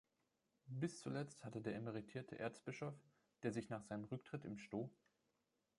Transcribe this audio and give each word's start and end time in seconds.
Bis 0.65 0.97
zuletzt 0.99 1.45
hatte 1.45 1.61
der 1.61 1.75
emeritierte 1.75 2.35
Erzbischof, 2.39 2.95
der 3.43 3.51
sich 3.53 3.69
nach 3.69 3.83
seinem 3.83 4.05
Rücktritt 4.05 4.45
im 4.45 4.57
Sto. 4.57 4.89